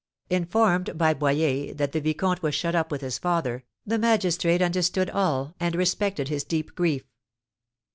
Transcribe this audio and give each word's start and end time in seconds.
Informed 0.31 0.97
by 0.97 1.13
Boyer 1.13 1.75
that 1.75 1.91
the 1.91 2.01
vicomte 2.01 2.41
was 2.41 2.55
shut 2.55 2.73
up 2.73 2.89
with 2.91 3.01
his 3.01 3.19
father, 3.19 3.65
the 3.85 3.99
magistrate 3.99 4.59
understood 4.59 5.11
all, 5.11 5.53
and 5.59 5.75
respected 5.75 6.27
his 6.27 6.43
deep 6.43 6.73
grief. 6.73 7.03